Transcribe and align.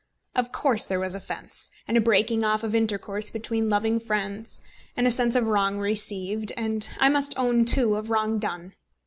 Of 0.35 0.51
course 0.51 0.87
there 0.87 0.99
was 0.99 1.13
offence, 1.13 1.69
and 1.87 1.95
a 1.95 2.01
breaking 2.01 2.43
off 2.43 2.63
of 2.63 2.73
intercourse 2.73 3.29
between 3.29 3.69
loving 3.69 3.99
friends, 3.99 4.59
and 4.97 5.05
a 5.05 5.11
sense 5.11 5.35
of 5.35 5.45
wrong 5.45 5.77
received, 5.77 6.51
and 6.57 6.89
I 6.97 7.07
must 7.09 7.37
own, 7.37 7.65
too, 7.65 7.93
of 7.93 8.09
wrong 8.09 8.39
done. 8.39 8.73